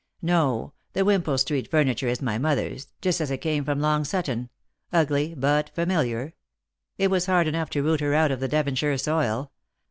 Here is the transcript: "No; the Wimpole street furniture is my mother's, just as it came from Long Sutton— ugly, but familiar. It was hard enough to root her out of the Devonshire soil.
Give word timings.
"No; 0.23 0.73
the 0.93 1.05
Wimpole 1.05 1.37
street 1.37 1.69
furniture 1.69 2.07
is 2.07 2.23
my 2.23 2.39
mother's, 2.39 2.87
just 3.03 3.21
as 3.21 3.29
it 3.29 3.37
came 3.37 3.63
from 3.63 3.79
Long 3.79 4.03
Sutton— 4.03 4.49
ugly, 4.91 5.35
but 5.37 5.69
familiar. 5.75 6.33
It 6.97 7.11
was 7.11 7.27
hard 7.27 7.45
enough 7.45 7.69
to 7.69 7.83
root 7.83 7.99
her 7.99 8.15
out 8.15 8.31
of 8.31 8.39
the 8.39 8.47
Devonshire 8.47 8.97
soil. 8.97 9.51